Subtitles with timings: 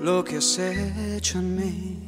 [0.00, 1.98] Lo que has hecho en mí,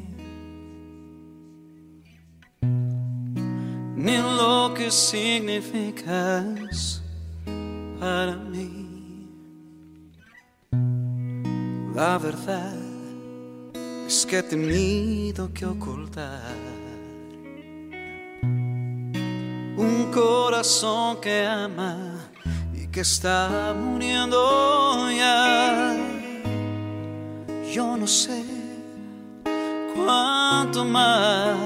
[3.96, 7.02] ni lo que significas
[7.98, 9.26] para mí.
[11.92, 12.76] La verdad
[14.06, 16.54] es que he tenido que ocultar
[19.76, 22.30] un corazón que ama
[22.72, 26.11] y que está muriendo ya.
[27.72, 28.44] Yo no sé
[29.94, 31.56] cuánto más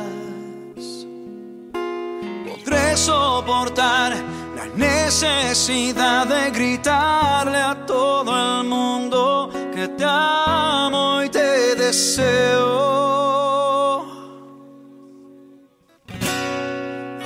[2.46, 4.14] podré soportar
[4.54, 12.36] la necesidad de gritarle a todo el mundo que te amo y te deseo.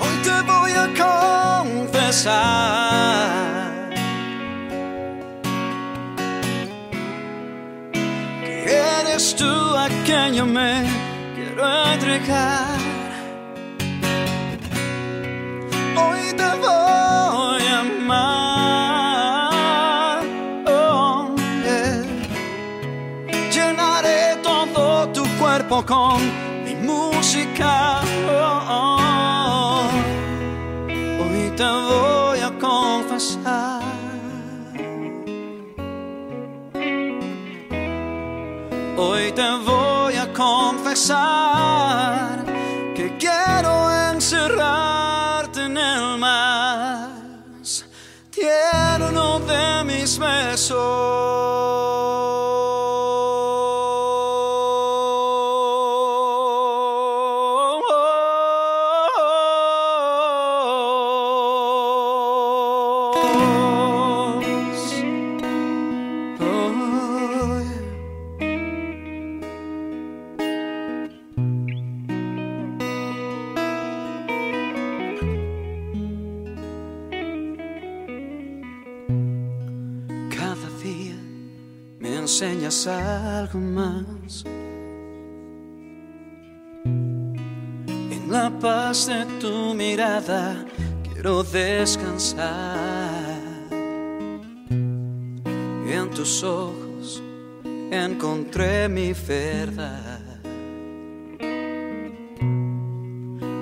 [0.01, 0.89] Hoy te voy a
[1.77, 2.90] confesar
[10.31, 10.87] me
[11.35, 12.79] quiero entregar.
[15.97, 19.51] Hoy te voy a amar.
[20.67, 21.35] Oh.
[23.53, 26.21] Llenaré todo tu cuerpo con
[26.65, 28.00] mi música.
[42.95, 47.87] Que quiero encerrarte en el más
[48.31, 51.30] tierno de mis besos.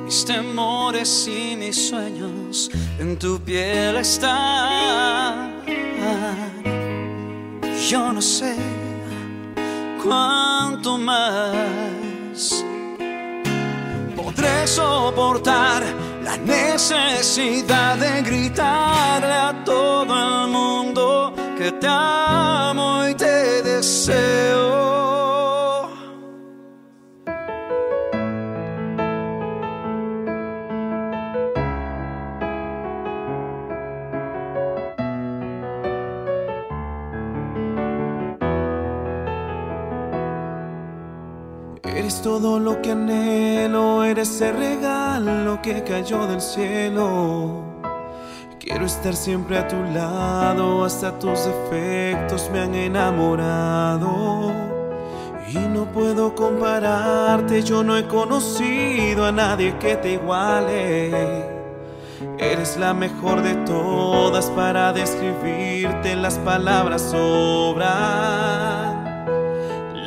[0.08, 5.52] Mis temores y mis sueños en tu piel están.
[7.91, 8.56] Yo no sé
[10.02, 12.64] cuánto más
[14.16, 15.82] podré soportar
[16.25, 24.97] la necesidad de gritarle a todo el mundo que te amo y te deseo.
[42.58, 47.64] Lo que anhelo, eres el regalo que cayó del cielo.
[48.58, 54.52] Quiero estar siempre a tu lado, hasta tus defectos me han enamorado.
[55.50, 61.58] Y no puedo compararte, yo no he conocido a nadie que te iguale.
[62.38, 68.88] Eres la mejor de todas para describirte, las palabras sobran.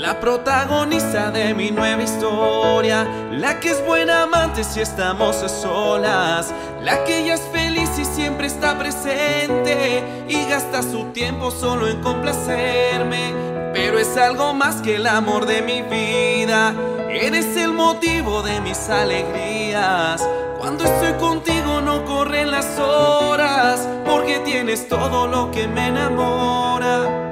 [0.02, 6.52] La protagonista de mi nueva historia, la que es buena amante si estamos a solas,
[6.82, 12.02] la que ya es feliz y siempre está presente y gasta su tiempo solo en
[12.02, 13.32] complacerme,
[13.76, 16.74] pero es algo más que el amor de mi vida,
[17.08, 20.28] eres el motivo de mis alegrías.
[20.58, 27.31] Cuando estoy contigo no corren las horas, porque tienes todo lo que me enamora.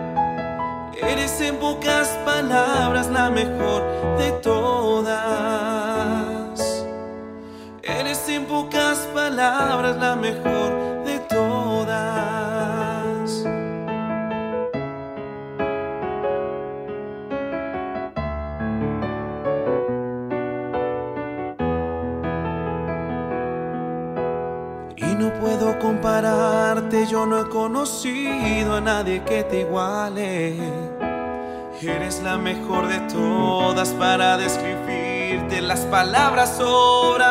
[1.01, 3.83] Eres en pocas palabras la mejor
[4.17, 5.19] de todas.
[7.81, 11.39] Eres en pocas palabras la mejor de todas.
[24.97, 25.79] Y no puedo
[27.07, 30.57] yo no he conocido a nadie que te iguale.
[31.81, 37.29] Eres la mejor de todas para describirte, las palabras sobran.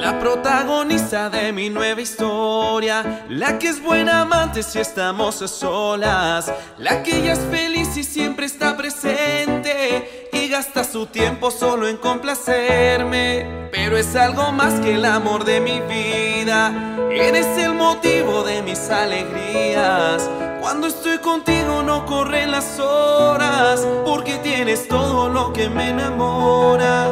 [0.00, 6.52] La protagonista de mi nueva historia, la que es buena amante si estamos a solas,
[6.78, 11.96] la que ella es feliz y siempre está presente y gasta su tiempo solo en
[11.96, 13.68] complacerme.
[13.72, 18.90] Pero es algo más que el amor de mi vida, eres el motivo de mis
[18.90, 20.28] alegrías.
[20.60, 27.08] Cuando estoy contigo no corren las horas, porque tienes todo lo que me enamora.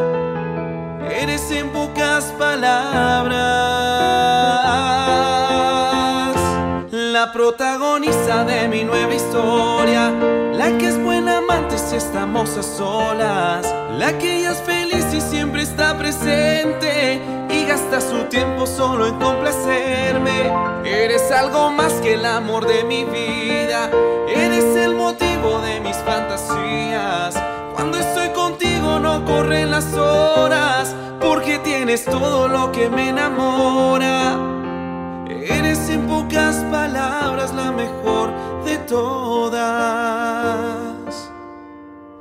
[1.10, 3.42] Eres en pocas palabras
[6.92, 10.10] la protagonista de mi nueva historia,
[10.54, 15.20] la que es buena amante si estamos a solas, la que ella es feliz y
[15.20, 17.20] siempre está presente
[17.62, 20.50] y gasta su tiempo solo en complacerme.
[20.84, 23.90] Eres algo más que el amor de mi vida,
[24.28, 27.34] eres el motivo de mis fantasías.
[27.74, 34.38] Cuando estoy contigo no corren las horas, porque tienes todo lo que me enamora.
[35.28, 38.32] Eres en pocas palabras la mejor
[38.64, 39.62] de todas.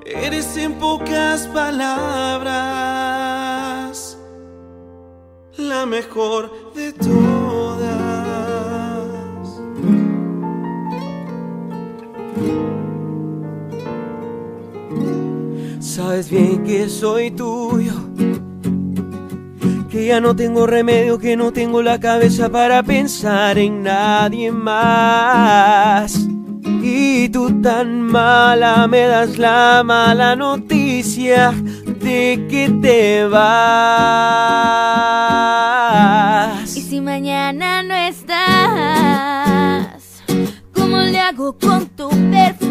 [0.06, 3.31] Eres en pocas palabras
[5.72, 7.92] la mejor de todas.
[15.80, 17.94] Sabes bien que soy tuyo,
[19.90, 26.28] que ya no tengo remedio, que no tengo la cabeza para pensar en nadie más.
[26.84, 31.54] Y tú tan mala me das la mala noticia
[32.50, 33.48] que te vas.
[36.76, 38.42] Y si mañana no estás,
[40.74, 42.71] ¿cómo le hago con tu perfume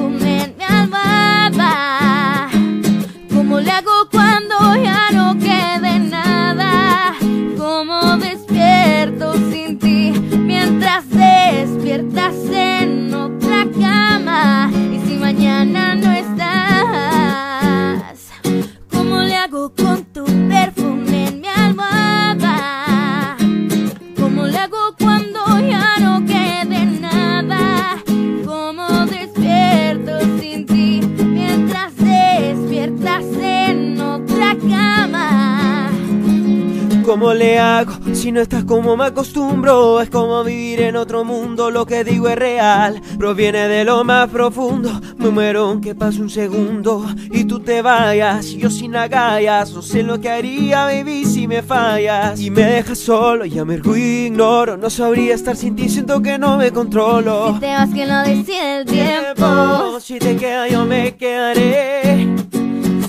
[37.05, 40.01] ¿Cómo le hago si no estás como me acostumbro?
[40.01, 44.29] Es como vivir en otro mundo, lo que digo es real, proviene de lo más
[44.29, 45.01] profundo.
[45.17, 49.73] Me muero aunque pase un segundo y tú te vayas, y yo sin agallas.
[49.73, 53.45] No sé lo que haría, baby, si me fallas y me dejas solo.
[53.45, 57.55] Ya me ignoro, no sabría estar sin ti, siento que no me controlo.
[57.55, 60.01] Si te vas que lo decide el tiempo.
[60.01, 62.37] Si te quedas, yo me quedaré.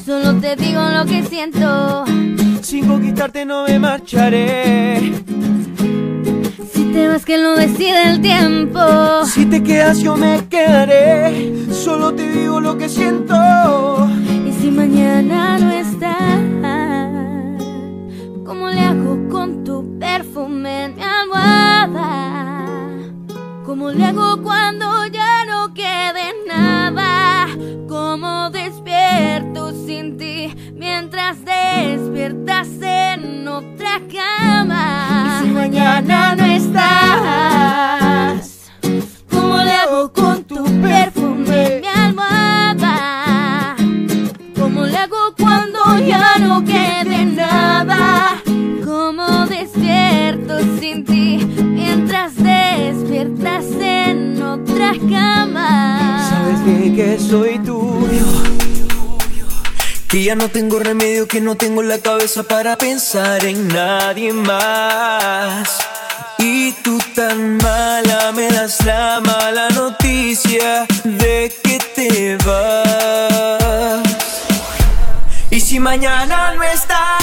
[0.05, 2.05] Solo te digo lo que siento.
[2.61, 5.13] Sin conquistarte no me marcharé.
[6.71, 8.79] Si te vas que lo decide el tiempo.
[9.25, 13.35] Si te quedas yo me quedaré, solo te digo lo que siento.
[14.47, 16.41] Y si mañana no estás,
[18.45, 22.65] ¿cómo le hago con tu perfume en mi almohada?
[23.65, 27.47] ¿Cómo le hago cuando ya no quede nada?
[27.89, 31.43] ¿Cómo despierto sin ti mientras
[32.21, 35.41] despiertas en otra cama?
[35.41, 36.35] Y si mañana
[60.11, 65.79] Que ya no tengo remedio, que no tengo la cabeza para pensar en nadie más.
[66.37, 74.01] Y tú tan mala me das la mala noticia de que te vas.
[75.49, 77.20] Y si mañana no estás,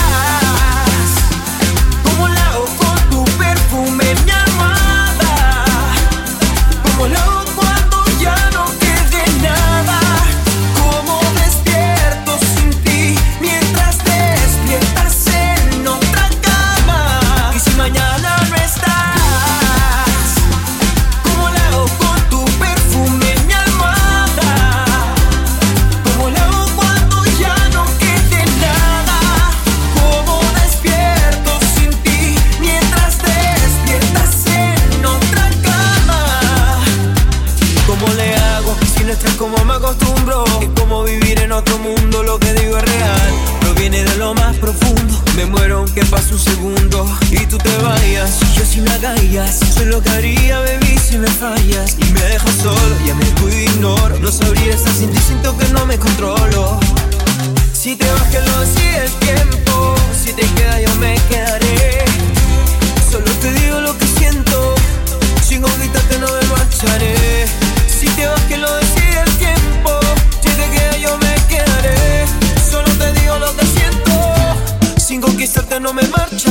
[75.89, 76.48] no me marcho.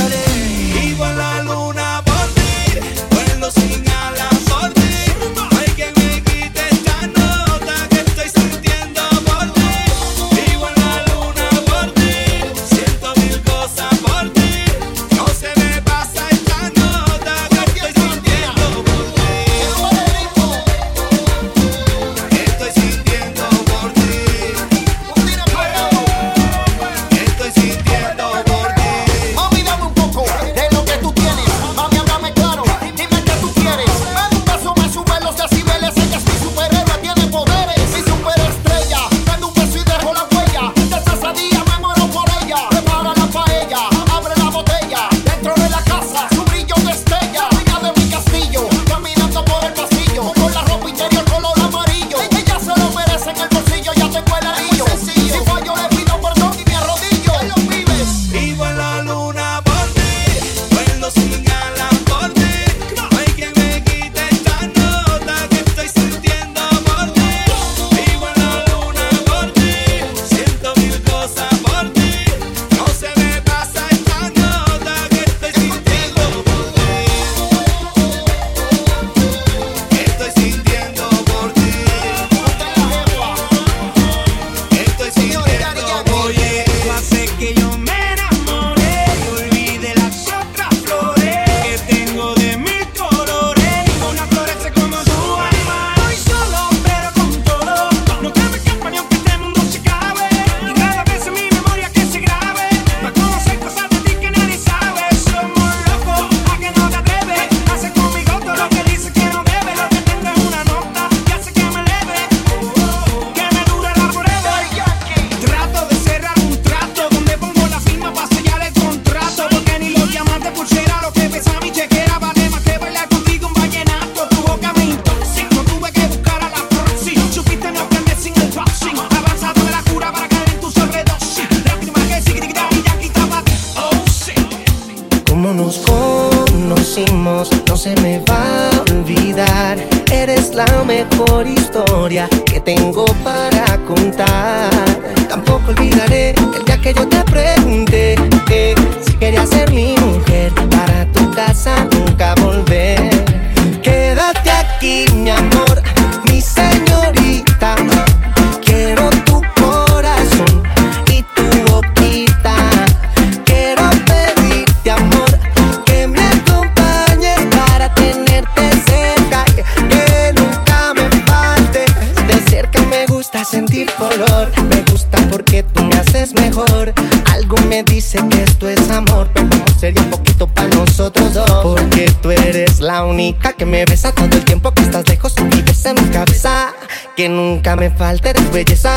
[182.98, 185.32] la única que me besa todo el tiempo que estás lejos.
[185.32, 186.74] Tú vives en mi cabeza,
[187.16, 188.96] que nunca me falte eres belleza.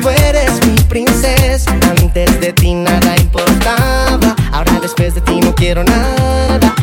[0.00, 4.34] Tú eres mi princesa, antes de ti nada importaba.
[4.50, 6.74] Ahora después de ti no quiero nada.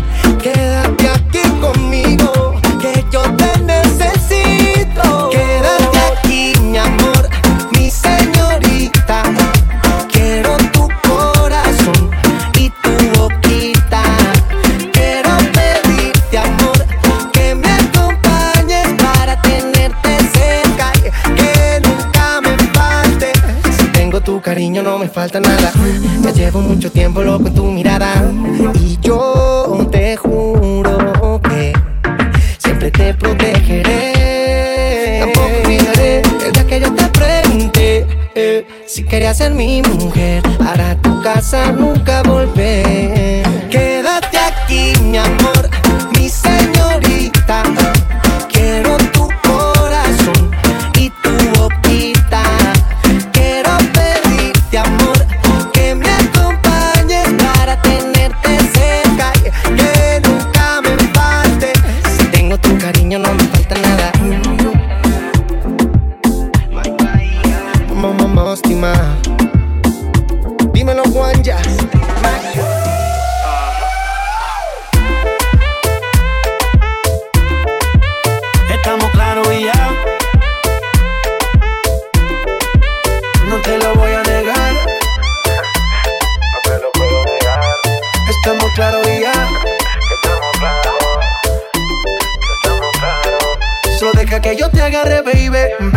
[0.43, 0.84] Queda
[25.15, 25.71] falta nada.
[26.23, 28.29] Ya llevo mucho tiempo loco en tu mirada.
[28.81, 31.71] Y yo te juro que
[32.57, 34.11] siempre te protegeré.
[35.21, 38.05] Tampoco olvidaré el día que yo te pregunté
[38.35, 40.43] eh, si querías ser mi mujer.
[40.57, 43.44] Para tu casa nunca volver.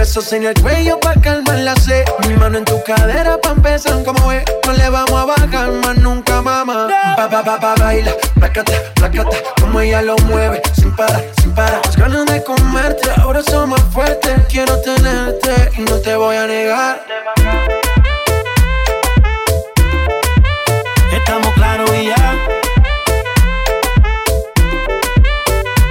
[0.09, 2.03] Besos en el cuello pa' calmar la sed.
[2.27, 4.43] Mi mano en tu cadera pa' empezar como es.
[4.67, 6.88] No le vamos a bajar más nunca, mamá.
[7.15, 8.12] Pa, pa, pa, pa, baila.
[8.37, 9.37] Placata, placata.
[9.61, 10.62] Como ella lo mueve.
[10.73, 11.83] Sin parar, sin parar.
[11.85, 13.11] Las ganas de comerte.
[13.19, 14.33] Ahora son más fuertes.
[14.49, 17.05] Quiero tenerte y no te voy a negar.
[21.12, 22.35] Estamos claros y ya.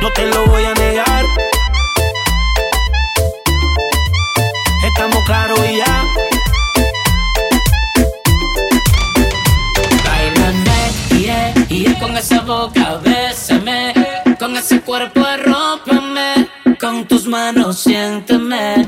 [0.01, 0.76] No te lo voy a negar.
[5.27, 6.05] Claros y ya.
[10.05, 13.93] Bailame, yeah, yeah, con esa boca, bésame,
[14.39, 16.47] con ese cuerpo arrópame,
[16.79, 18.87] con tus manos siénteme.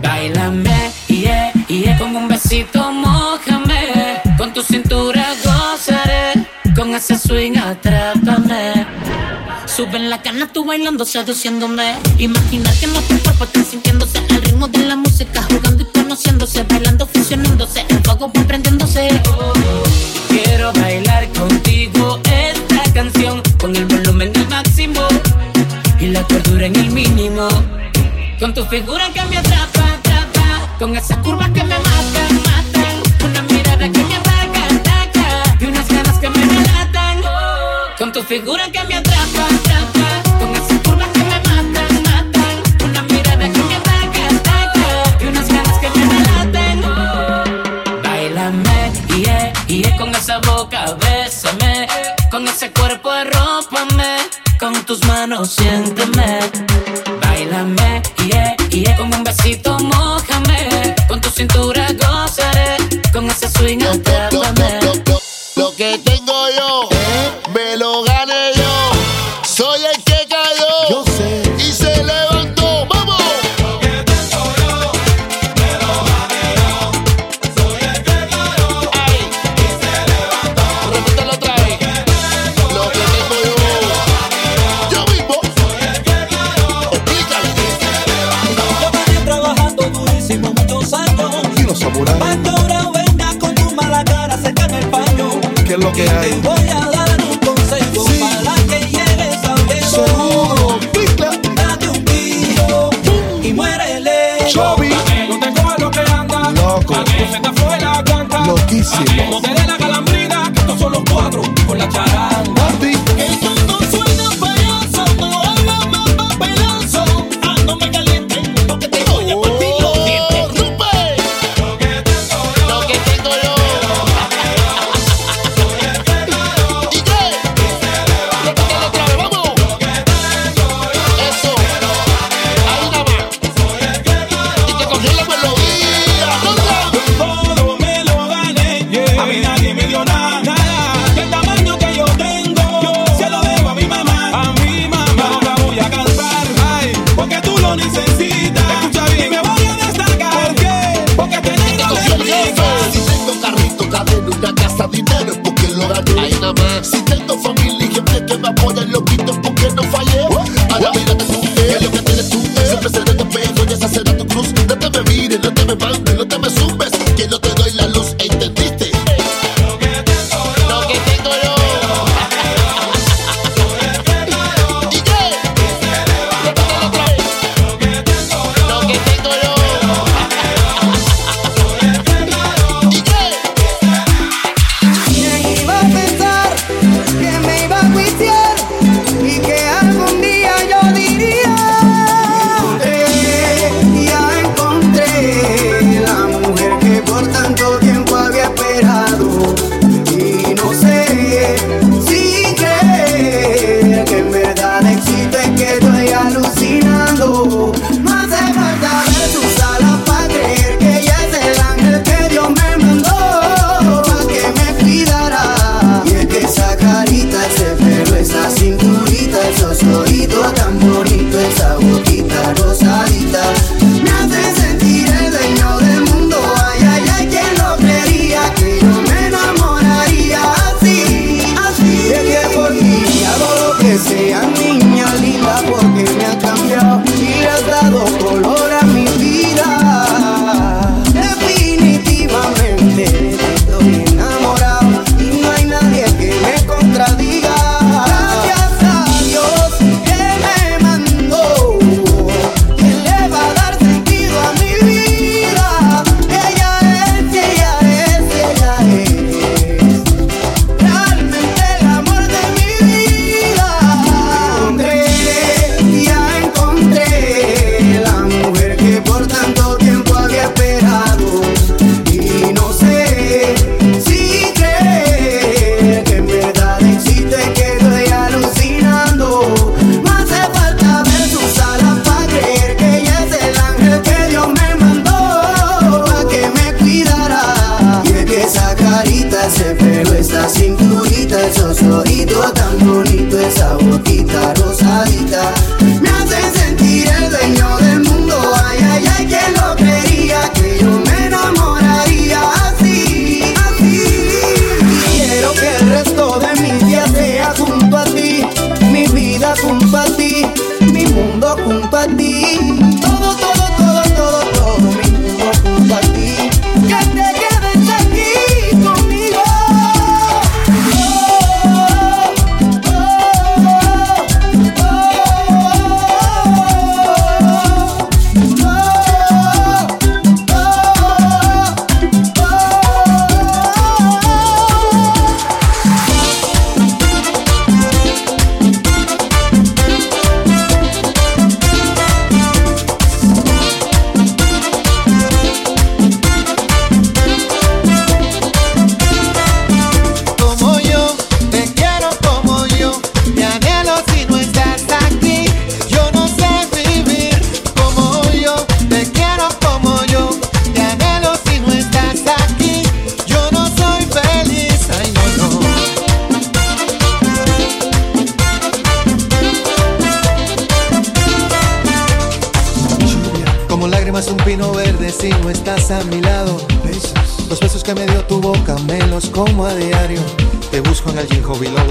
[0.00, 6.46] Bailame, yeah, yeah, con un besito mojame, con tu cintura gozaré,
[6.76, 8.75] con ese swing atrápame.
[9.76, 11.96] Sube la cana tú bailando, seduciéndome.
[12.16, 17.06] Imagina que nuestro cuerpo están sintiéndose al ritmo de la música, jugando y conociéndose, bailando,
[17.06, 19.20] fusionándose, el fuego va prendiéndose.
[20.28, 25.02] Quiero bailar contigo esta canción con el volumen al máximo
[26.00, 27.46] y la cordura en el mínimo.
[28.40, 33.42] Con tu figura que me atrapa, atrapa, con esas curvas que me matan, matan, una
[33.42, 37.20] mirada que me ataca, ataca y unas ganas que me relatan.
[37.98, 39.15] Con tu figura que me atrapa,
[52.56, 54.16] ese cuerpo arrópame,
[54.58, 56.40] con tus manos siénteme.
[57.20, 60.35] Bailame, yeah, yeah, con un besito mojame,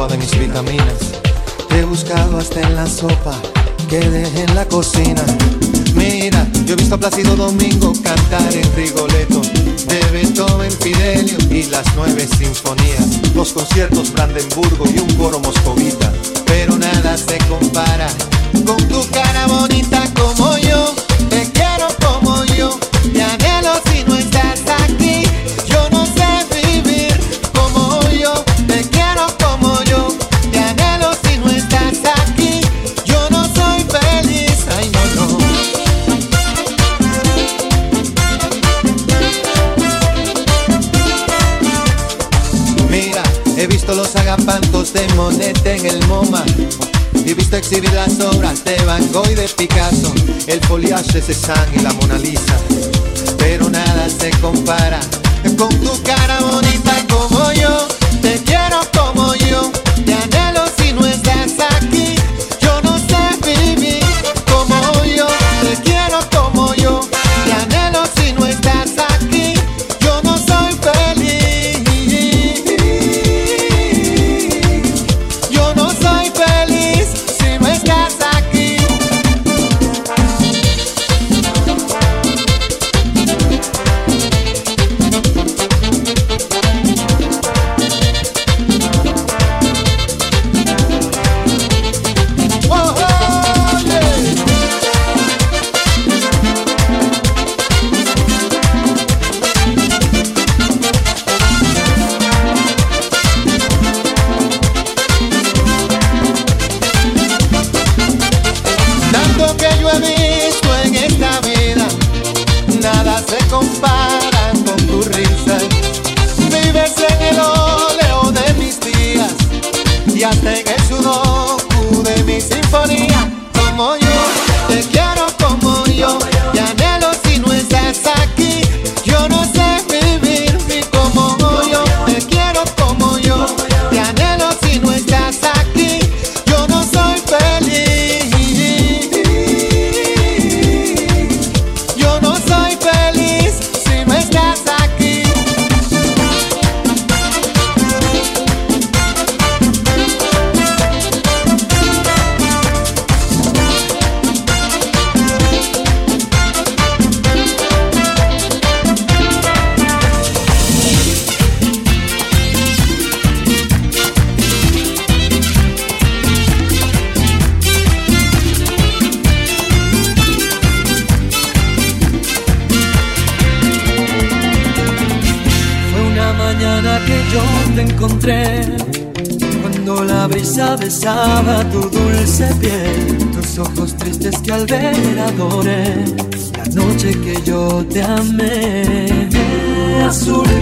[0.07, 1.13] de mis vitaminas.
[1.67, 3.35] Te he buscado hasta en la sopa
[3.89, 5.23] que dejé en la cocina.
[5.95, 11.85] Mira, yo he visto a Plácido Domingo cantar en Rigoletto, de Beethoven, Fidelio y las
[11.95, 16.11] nueve sinfonías, los conciertos Brandenburgo y un coro moscovita,
[16.45, 18.07] pero nada se compara
[18.65, 19.24] con tu cara.
[48.05, 50.13] las obras de Van Gogh y de Picasso,
[50.47, 52.55] el foliage de Cézanne y la Mona Lisa,
[53.37, 54.99] pero nada se compara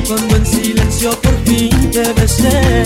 [0.08, 2.84] Cuando en silencio por fin te besé,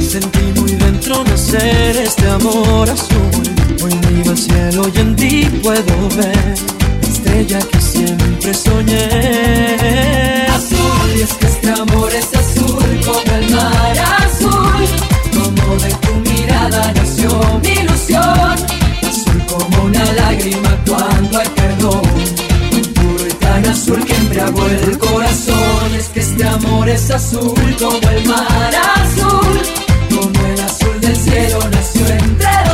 [0.00, 3.44] sentí muy dentro nacer este amor azul.
[3.82, 6.54] Hoy miro al cielo y en ti puedo ver
[7.02, 10.46] estrella que siempre soñé.
[10.48, 14.86] Azul, y es que este amor es azul como el mar azul,
[15.32, 18.56] como de tu mirada nació mi ilusión,
[19.02, 20.76] azul como una lágrima.
[24.36, 25.94] tragó el corazón.
[25.96, 29.60] Es que este amor es azul como el mar azul,
[30.10, 32.65] como el azul del cielo nació entre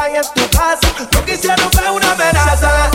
[0.00, 0.88] hay en tu casa.
[1.12, 2.90] Lo que hicieron fue una amenaza.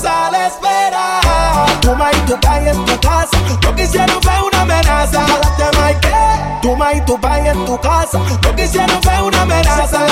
[0.00, 1.20] a la espera.
[1.80, 5.20] Tu ma y tu pai en tu casa, no quisieron ver una amenaza.
[5.58, 6.08] Date, Mike.
[6.62, 10.06] Tu ma y tu pai en tu casa, no quisieron ver una amenaza.